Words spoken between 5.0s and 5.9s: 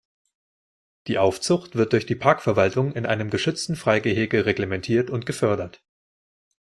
und gefördert.